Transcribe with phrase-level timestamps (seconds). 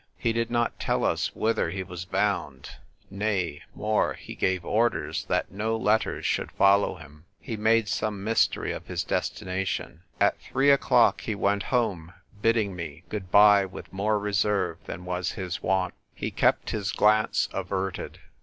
[0.17, 2.71] He did not tell us whither he was bound:
[3.11, 7.25] nay, more, he gave orders that no letters should follow him.
[7.39, 10.01] He made some mys tery of his destination.
[10.19, 15.33] At three o'clock he went home, bidding me good bye with more reserve than was
[15.33, 15.93] his wont.
[16.15, 18.21] He kept his glance averted.